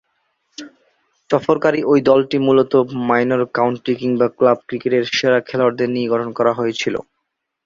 [1.29, 2.75] সফরকারী ঐ দলটি মূলতঃ
[3.07, 6.95] মাইনর কাউন্টি কিংবা ক্লাব ক্রিকেটের সেরা খেলোয়াড়দের নিয়ে গঠন করা হয়েছিল।